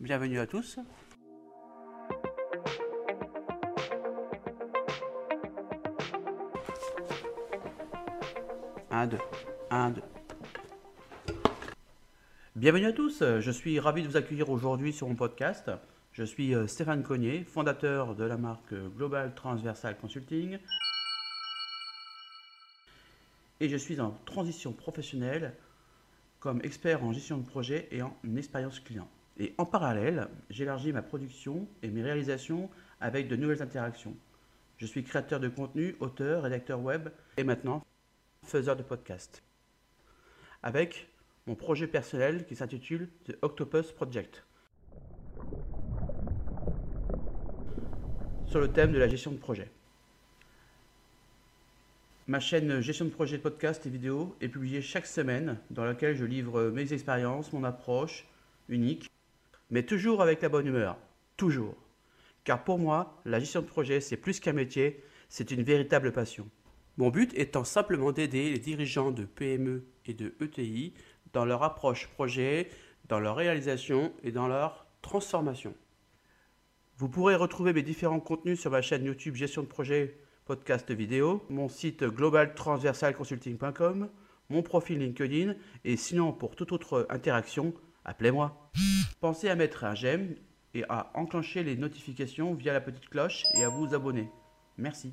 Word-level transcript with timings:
bienvenue 0.00 0.38
à 0.38 0.46
tous. 0.46 0.78
Un, 8.90 9.06
deux, 9.06 9.18
un, 9.70 9.90
deux. 9.90 10.02
Bienvenue 12.54 12.86
à 12.86 12.92
tous, 12.92 13.22
je 13.22 13.50
suis 13.50 13.78
ravi 13.78 14.02
de 14.02 14.08
vous 14.08 14.16
accueillir 14.16 14.48
aujourd'hui 14.50 14.92
sur 14.92 15.08
mon 15.08 15.14
podcast. 15.14 15.70
Je 16.12 16.24
suis 16.24 16.54
euh, 16.54 16.66
Stéphane 16.66 17.02
Cognier, 17.02 17.44
fondateur 17.44 18.14
de 18.14 18.24
la 18.24 18.38
marque 18.38 18.74
Global 18.96 19.34
Transversal 19.34 19.98
Consulting. 19.98 20.58
Et 23.60 23.68
je 23.68 23.76
suis 23.76 24.00
en 24.00 24.12
transition 24.24 24.72
professionnelle 24.72 25.54
comme 26.40 26.60
expert 26.62 27.04
en 27.04 27.12
gestion 27.12 27.38
de 27.38 27.46
projet 27.46 27.88
et 27.90 28.02
en 28.02 28.16
expérience 28.36 28.80
client. 28.80 29.08
Et 29.38 29.54
en 29.58 29.66
parallèle, 29.66 30.28
j'élargis 30.50 30.92
ma 30.92 31.02
production 31.02 31.68
et 31.82 31.88
mes 31.88 32.02
réalisations 32.02 32.70
avec 33.00 33.28
de 33.28 33.36
nouvelles 33.36 33.62
interactions. 33.62 34.16
Je 34.78 34.86
suis 34.86 35.04
créateur 35.04 35.40
de 35.40 35.48
contenu, 35.48 35.96
auteur, 36.00 36.42
rédacteur 36.42 36.80
web 36.80 37.08
et 37.36 37.44
maintenant 37.44 37.84
faiseur 38.44 38.76
de 38.76 38.82
podcast. 38.82 39.42
Avec 40.62 41.08
mon 41.46 41.54
projet 41.54 41.86
personnel 41.86 42.46
qui 42.46 42.56
s'intitule 42.56 43.08
The 43.24 43.36
Octopus 43.42 43.92
Project. 43.92 44.46
sur 48.46 48.60
le 48.60 48.68
thème 48.68 48.92
de 48.92 48.98
la 48.98 49.08
gestion 49.08 49.32
de 49.32 49.36
projet. 49.36 49.68
Ma 52.26 52.40
chaîne 52.40 52.80
Gestion 52.80 53.04
de 53.04 53.10
projet 53.10 53.38
podcast 53.38 53.84
et 53.86 53.90
vidéo 53.90 54.36
est 54.40 54.48
publiée 54.48 54.82
chaque 54.82 55.06
semaine 55.06 55.58
dans 55.70 55.84
laquelle 55.84 56.16
je 56.16 56.24
livre 56.24 56.70
mes 56.70 56.92
expériences, 56.92 57.52
mon 57.52 57.64
approche 57.64 58.26
unique, 58.68 59.10
mais 59.70 59.84
toujours 59.84 60.22
avec 60.22 60.42
la 60.42 60.48
bonne 60.48 60.66
humeur, 60.66 60.96
toujours. 61.36 61.74
Car 62.44 62.64
pour 62.64 62.78
moi, 62.78 63.20
la 63.24 63.40
gestion 63.40 63.60
de 63.60 63.66
projet, 63.66 64.00
c'est 64.00 64.16
plus 64.16 64.40
qu'un 64.40 64.52
métier, 64.52 65.02
c'est 65.28 65.50
une 65.50 65.62
véritable 65.62 66.12
passion. 66.12 66.48
Mon 66.96 67.10
but 67.10 67.36
étant 67.36 67.64
simplement 67.64 68.12
d'aider 68.12 68.50
les 68.50 68.58
dirigeants 68.58 69.10
de 69.10 69.24
PME 69.24 69.84
et 70.06 70.14
de 70.14 70.34
ETI 70.40 70.94
dans 71.32 71.44
leur 71.44 71.62
approche 71.62 72.08
projet, 72.08 72.70
dans 73.08 73.20
leur 73.20 73.36
réalisation 73.36 74.12
et 74.22 74.32
dans 74.32 74.48
leur 74.48 74.86
transformation. 75.02 75.74
Vous 76.96 77.08
pourrez 77.08 77.34
retrouver 77.34 77.74
mes 77.74 77.82
différents 77.82 78.20
contenus 78.20 78.60
sur 78.60 78.70
ma 78.70 78.80
chaîne 78.80 79.04
YouTube 79.04 79.34
Gestion 79.34 79.62
de 79.62 79.66
projet, 79.66 80.18
podcast 80.46 80.90
vidéo, 80.90 81.44
mon 81.50 81.68
site 81.68 82.04
globaltransversalconsulting.com, 82.04 84.08
mon 84.48 84.62
profil 84.62 85.00
LinkedIn 85.00 85.54
et 85.84 85.96
sinon 85.96 86.32
pour 86.32 86.56
toute 86.56 86.72
autre 86.72 87.06
interaction, 87.10 87.74
appelez-moi. 88.06 88.70
Pensez 89.20 89.50
à 89.50 89.56
mettre 89.56 89.84
un 89.84 89.94
j'aime 89.94 90.36
et 90.72 90.84
à 90.88 91.10
enclencher 91.14 91.62
les 91.62 91.76
notifications 91.76 92.54
via 92.54 92.72
la 92.72 92.80
petite 92.80 93.08
cloche 93.08 93.42
et 93.58 93.64
à 93.64 93.68
vous 93.68 93.94
abonner. 93.94 94.30
Merci. 94.78 95.12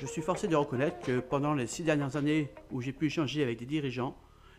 Je 0.00 0.06
suis 0.06 0.22
forcé 0.22 0.48
de 0.48 0.56
reconnaître 0.56 1.00
que 1.00 1.20
pendant 1.20 1.54
les 1.54 1.66
six 1.66 1.82
dernières 1.82 2.16
années 2.16 2.52
où 2.70 2.82
j'ai 2.82 2.92
pu 2.92 3.06
échanger 3.06 3.42
avec 3.42 3.58
des 3.58 3.66
dirigeants, 3.66 4.16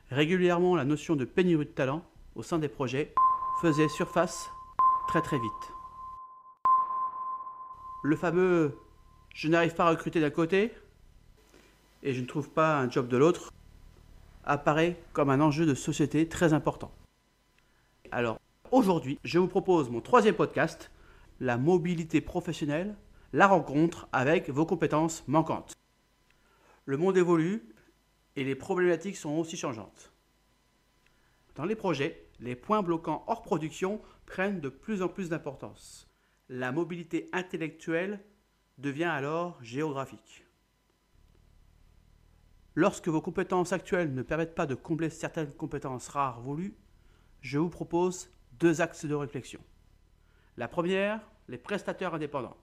régulièrement 0.10 0.76
la 0.76 0.86
notion 0.86 1.16
de 1.16 1.26
pénurie 1.26 1.66
de 1.66 1.72
talent 1.72 2.04
au 2.36 2.44
sein 2.44 2.58
des 2.58 2.68
projets 2.68 3.14
faisait 3.62 3.88
surface 3.90 4.50
très 5.08 5.22
très 5.22 5.38
vite. 5.38 5.75
Le 8.06 8.16
fameux 8.16 8.78
je 9.34 9.48
n'arrive 9.48 9.74
pas 9.74 9.88
à 9.88 9.90
recruter 9.90 10.22
d'un 10.22 10.30
côté 10.30 10.72
et 12.04 12.14
je 12.14 12.22
ne 12.22 12.28
trouve 12.28 12.52
pas 12.52 12.78
un 12.78 12.88
job 12.88 13.08
de 13.08 13.18
l'autre 13.18 13.52
apparaît 14.44 15.02
comme 15.12 15.32
un 15.32 15.42
enjeu 15.42 15.66
de 15.66 15.74
société 15.74 16.30
très 16.30 16.54
important. 16.54 16.92
Alors 18.12 18.40
aujourd'hui, 18.70 19.18
je 19.24 19.40
vous 19.40 19.48
propose 19.48 19.90
mon 19.90 20.02
troisième 20.02 20.36
podcast, 20.36 20.92
la 21.40 21.58
mobilité 21.58 22.22
professionnelle 22.22 22.96
la 23.34 23.48
rencontre 23.48 24.08
avec 24.14 24.52
vos 24.52 24.68
compétences 24.68 25.24
manquantes. 25.28 25.74
Le 26.86 26.98
monde 26.98 27.18
évolue 27.18 27.74
et 28.36 28.44
les 28.44 28.54
problématiques 28.54 29.18
sont 29.18 29.32
aussi 29.32 29.58
changeantes. 29.58 30.14
Dans 31.56 31.66
les 31.66 31.76
projets, 31.76 32.28
les 32.40 32.56
points 32.56 32.84
bloquants 32.84 33.24
hors 33.26 33.42
production 33.42 34.00
prennent 34.28 34.60
de 34.60 34.70
plus 34.70 35.02
en 35.02 35.08
plus 35.08 35.30
d'importance. 35.30 36.08
La 36.50 36.72
mobilité 36.72 37.28
intellectuelle 37.34 38.20
devient 38.78 39.06
alors 39.06 39.58
géographique. 39.64 40.46
Lorsque 42.76 43.08
vos 43.08 43.22
compétences 43.22 43.74
actuelles 43.74 44.14
ne 44.14 44.22
permettent 44.22 44.54
pas 44.54 44.68
de 44.68 44.76
combler 44.76 45.10
certaines 45.10 45.52
compétences 45.54 46.08
rares 46.08 46.42
voulues, 46.42 46.76
je 47.42 47.58
vous 47.58 47.70
propose 47.70 48.30
deux 48.60 48.80
axes 48.80 49.06
de 49.06 49.16
réflexion. 49.16 49.60
La 50.56 50.68
première, 50.68 51.20
les 51.48 51.58
prestataires 51.58 52.14
indépendants. 52.14 52.58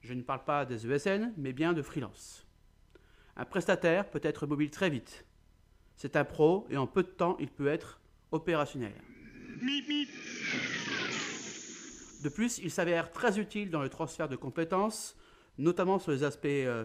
Je 0.00 0.14
ne 0.14 0.22
parle 0.22 0.44
pas 0.44 0.64
des 0.64 0.90
ESN, 0.90 1.32
mais 1.36 1.52
bien 1.52 1.72
de 1.72 1.82
freelance. 1.82 2.48
Un 3.36 3.44
prestataire 3.44 4.10
peut 4.10 4.20
être 4.24 4.48
mobile 4.48 4.70
très 4.70 4.90
vite. 4.90 5.24
C'est 5.94 6.16
un 6.16 6.24
pro 6.24 6.66
et 6.68 6.76
en 6.76 6.88
peu 6.88 7.04
de 7.04 7.08
temps, 7.08 7.36
il 7.38 7.50
peut 7.50 7.68
être 7.68 8.00
opérationnel. 8.32 8.94
De 12.22 12.28
plus, 12.28 12.58
il 12.58 12.70
s'avère 12.70 13.12
très 13.12 13.38
utile 13.38 13.70
dans 13.70 13.80
le 13.80 13.88
transfert 13.88 14.28
de 14.28 14.36
compétences, 14.36 15.16
notamment 15.56 15.98
sur 15.98 16.12
les 16.12 16.22
aspects 16.22 16.46
euh, 16.46 16.84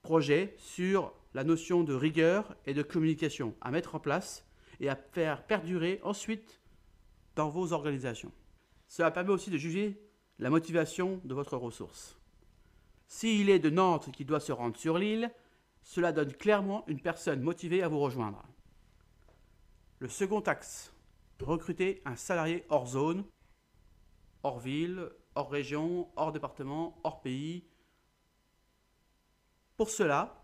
projet, 0.00 0.54
sur 0.58 1.12
la 1.34 1.44
notion 1.44 1.84
de 1.84 1.94
rigueur 1.94 2.56
et 2.66 2.74
de 2.74 2.82
communication 2.82 3.54
à 3.60 3.70
mettre 3.70 3.94
en 3.94 4.00
place 4.00 4.46
et 4.80 4.88
à 4.88 4.96
faire 4.96 5.44
perdurer 5.46 6.00
ensuite 6.02 6.60
dans 7.36 7.48
vos 7.48 7.72
organisations. 7.72 8.32
Cela 8.88 9.10
permet 9.10 9.30
aussi 9.30 9.50
de 9.50 9.58
juger 9.58 10.00
la 10.38 10.50
motivation 10.50 11.20
de 11.24 11.34
votre 11.34 11.56
ressource. 11.56 12.18
S'il 13.08 13.50
est 13.50 13.58
de 13.58 13.70
Nantes 13.70 14.10
qui 14.12 14.24
doit 14.24 14.40
se 14.40 14.52
rendre 14.52 14.76
sur 14.76 14.96
l'île, 14.96 15.30
cela 15.82 16.12
donne 16.12 16.32
clairement 16.32 16.84
une 16.86 17.00
personne 17.00 17.42
motivée 17.42 17.82
à 17.82 17.88
vous 17.88 18.00
rejoindre. 18.00 18.42
Le 19.98 20.08
second 20.08 20.40
axe, 20.40 20.92
recruter 21.40 22.02
un 22.04 22.16
salarié 22.16 22.64
hors 22.70 22.86
zone, 22.86 23.24
hors 24.42 24.58
ville, 24.58 25.10
hors 25.34 25.50
région, 25.50 26.08
hors 26.16 26.32
département, 26.32 26.98
hors 27.04 27.20
pays. 27.20 27.64
Pour 29.76 29.90
cela, 29.90 30.42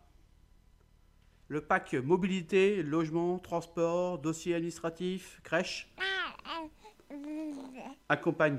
le 1.48 1.60
pack 1.60 1.94
mobilité, 1.94 2.82
logement, 2.82 3.38
transport, 3.38 4.19
dossier 4.19 4.54
administratif, 4.54 5.41
crèche 5.42 5.91
accompagne 8.08 8.58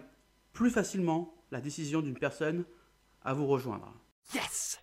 plus 0.53 0.69
facilement 0.69 1.33
la 1.51 1.61
décision 1.61 2.01
d'une 2.01 2.17
personne 2.17 2.65
à 3.21 3.33
vous 3.33 3.47
rejoindre. 3.47 3.93
Yes 4.33 4.81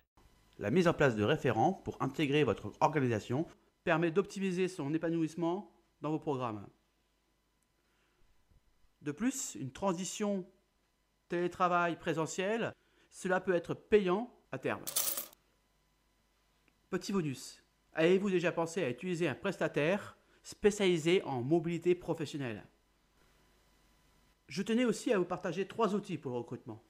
La 0.59 0.71
mise 0.71 0.87
en 0.87 0.93
place 0.93 1.15
de 1.15 1.23
référents 1.23 1.73
pour 1.73 2.01
intégrer 2.01 2.43
votre 2.43 2.71
organisation 2.81 3.45
permet 3.83 4.11
d'optimiser 4.11 4.67
son 4.67 4.93
épanouissement 4.93 5.71
dans 6.01 6.11
vos 6.11 6.19
programmes. 6.19 6.67
De 9.07 9.13
plus, 9.13 9.55
une 9.55 9.71
transition 9.71 10.45
télétravail 11.29 11.97
présentiel, 11.97 12.75
cela 13.09 13.39
peut 13.39 13.53
être 13.53 13.73
payant 13.73 14.29
à 14.51 14.57
terme. 14.57 14.83
Petit 16.89 17.13
bonus, 17.13 17.63
avez-vous 17.93 18.29
déjà 18.29 18.51
pensé 18.51 18.83
à 18.83 18.89
utiliser 18.89 19.29
un 19.29 19.33
prestataire 19.33 20.17
spécialisé 20.43 21.23
en 21.23 21.41
mobilité 21.41 21.95
professionnelle? 21.95 22.65
Je 24.49 24.61
tenais 24.61 24.83
aussi 24.83 25.13
à 25.13 25.19
vous 25.19 25.23
partager 25.23 25.65
trois 25.65 25.95
outils 25.95 26.17
pour 26.17 26.33
le 26.33 26.39
recrutement. 26.39 26.83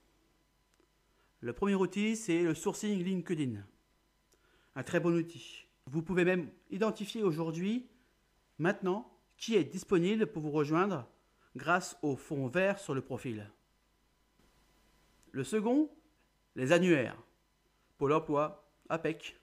Le 1.42 1.54
premier 1.54 1.76
outil, 1.76 2.16
c'est 2.16 2.42
le 2.42 2.56
sourcing 2.56 2.98
LinkedIn. 2.98 3.64
Un 4.76 4.84
très 4.84 5.00
bon 5.00 5.14
outil. 5.14 5.68
Vous 5.86 6.02
pouvez 6.02 6.26
même 6.26 6.50
identifier 6.72 7.22
aujourd'hui, 7.22 7.88
maintenant, 8.58 9.08
qui 9.38 9.54
est 9.54 9.64
disponible 9.64 10.26
pour 10.26 10.42
vous 10.42 10.50
rejoindre 10.50 11.08
grâce 11.58 11.98
au 12.02 12.16
fond 12.16 12.48
vert 12.48 12.80
sur 12.80 12.94
le 12.94 13.02
profil. 13.02 13.52
Le 15.32 15.44
second, 15.44 15.90
les 16.56 16.72
annuaires. 16.72 17.22
Pôle 17.98 18.14
emploi, 18.14 18.72
APEC. 18.90 19.40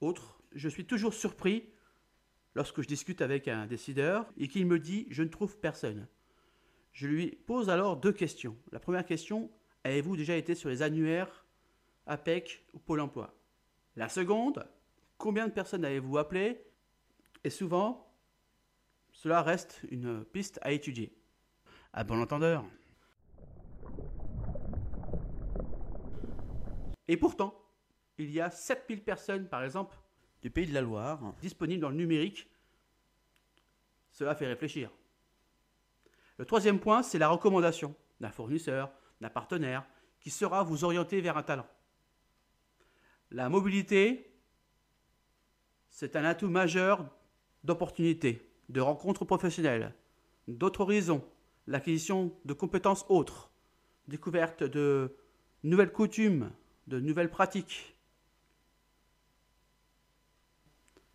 Autre, 0.00 0.42
je 0.52 0.68
suis 0.68 0.86
toujours 0.86 1.14
surpris 1.14 1.70
lorsque 2.54 2.82
je 2.82 2.88
discute 2.88 3.22
avec 3.22 3.46
un 3.46 3.66
décideur 3.66 4.26
et 4.36 4.48
qu'il 4.48 4.66
me 4.66 4.78
dit 4.78 5.06
je 5.10 5.22
ne 5.22 5.28
trouve 5.28 5.58
personne. 5.58 6.08
Je 6.92 7.06
lui 7.06 7.30
pose 7.46 7.70
alors 7.70 7.96
deux 7.96 8.12
questions. 8.12 8.56
La 8.72 8.80
première 8.80 9.06
question, 9.06 9.50
Avez-vous 9.84 10.16
déjà 10.16 10.36
été 10.36 10.54
sur 10.54 10.68
les 10.68 10.82
annuaires 10.82 11.44
APEC 12.06 12.64
ou 12.72 12.78
Pôle 12.78 13.00
emploi? 13.00 13.34
La 13.96 14.08
seconde, 14.08 14.64
combien 15.18 15.48
de 15.48 15.52
personnes 15.52 15.84
avez-vous 15.84 16.18
appelé 16.18 16.64
Et 17.42 17.50
souvent, 17.50 18.11
cela 19.12 19.42
reste 19.42 19.80
une 19.90 20.24
piste 20.24 20.58
à 20.62 20.72
étudier. 20.72 21.14
À 21.92 22.04
bon 22.04 22.20
entendeur. 22.20 22.64
Et 27.08 27.16
pourtant, 27.16 27.54
il 28.18 28.30
y 28.30 28.40
a 28.40 28.50
7000 28.50 29.02
personnes, 29.02 29.48
par 29.48 29.62
exemple, 29.62 29.96
du 30.40 30.50
pays 30.50 30.66
de 30.66 30.74
la 30.74 30.80
Loire, 30.80 31.34
disponibles 31.40 31.82
dans 31.82 31.90
le 31.90 31.96
numérique. 31.96 32.48
Cela 34.10 34.34
fait 34.34 34.46
réfléchir. 34.46 34.90
Le 36.38 36.44
troisième 36.44 36.80
point, 36.80 37.02
c'est 37.02 37.18
la 37.18 37.28
recommandation 37.28 37.94
d'un 38.20 38.30
fournisseur, 38.30 38.92
d'un 39.20 39.30
partenaire, 39.30 39.86
qui 40.20 40.30
sera 40.30 40.62
vous 40.62 40.84
orienter 40.84 41.20
vers 41.20 41.36
un 41.36 41.42
talent. 41.42 41.66
La 43.30 43.48
mobilité, 43.48 44.32
c'est 45.90 46.16
un 46.16 46.24
atout 46.24 46.48
majeur 46.48 47.08
d'opportunités, 47.64 48.51
de 48.72 48.80
rencontres 48.80 49.24
professionnelles, 49.24 49.94
d'autres 50.48 50.80
horizons, 50.80 51.22
l'acquisition 51.66 52.32
de 52.44 52.54
compétences 52.54 53.04
autres, 53.08 53.50
découverte 54.08 54.64
de 54.64 55.14
nouvelles 55.62 55.92
coutumes, 55.92 56.50
de 56.86 56.98
nouvelles 56.98 57.30
pratiques. 57.30 57.94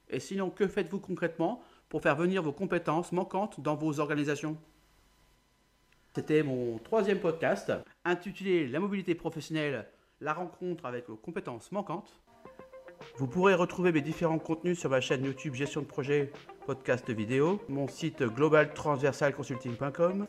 Et 0.09 0.19
sinon, 0.19 0.50
que 0.51 0.68
faites-vous 0.68 1.00
concrètement 1.00 1.62
pour 1.89 2.01
faire 2.01 2.15
venir 2.15 2.44
vos 2.44 2.54
compétences 2.54 3.12
manquantes 3.12 3.59
dans 3.59 3.75
vos 3.75 4.00
organisations? 4.00 4.57
C'était 6.13 6.44
mon 6.44 6.77
troisième 6.77 7.19
podcast 7.19 7.74
intitulé 8.06 8.68
La 8.68 8.80
mobilité 8.80 9.15
professionnelle, 9.15 9.88
la 10.21 10.33
rencontre 10.33 10.86
avec 10.86 11.09
vos 11.09 11.18
compétences 11.18 11.71
manquantes. 11.71 12.21
Vous 13.18 13.25
pourrez 13.25 13.56
retrouver 13.56 13.92
mes 13.92 14.02
différents 14.02 14.38
contenus 14.38 14.80
sur 14.80 14.92
ma 14.92 15.02
chaîne 15.02 15.25
YouTube 15.25 15.56
Gestion 15.56 15.81
de 15.81 15.88
projet, 15.88 16.31
podcast 16.68 17.10
vidéo, 17.10 17.60
mon 17.68 17.88
site 17.88 18.22
globaltransversalconsulting.com. 18.22 20.28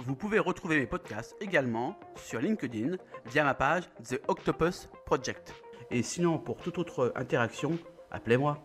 Vous 0.00 0.14
pouvez 0.14 0.38
retrouver 0.38 0.80
mes 0.80 0.86
podcasts 0.86 1.36
également 1.42 2.00
sur 2.16 2.40
LinkedIn 2.40 2.96
via 3.26 3.44
ma 3.44 3.52
page 3.52 3.82
The 4.08 4.18
Octopus 4.28 4.88
Project. 5.04 5.54
Et 5.90 6.02
sinon, 6.02 6.38
pour 6.38 6.56
toute 6.56 6.78
autre 6.78 7.12
interaction, 7.16 7.78
appelez-moi. 8.10 8.64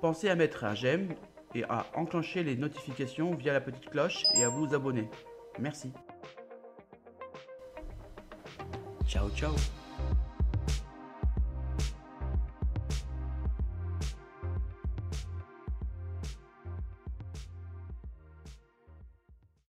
Pensez 0.00 0.28
à 0.28 0.34
mettre 0.34 0.64
un 0.64 0.74
j'aime 0.74 1.14
et 1.54 1.62
à 1.62 1.86
enclencher 1.94 2.42
les 2.42 2.56
notifications 2.56 3.34
via 3.34 3.52
la 3.52 3.60
petite 3.60 3.88
cloche 3.88 4.24
et 4.34 4.42
à 4.42 4.48
vous 4.48 4.74
abonner. 4.74 5.08
Merci. 5.60 5.92
Ciao 9.06 9.30
ciao 9.30 9.52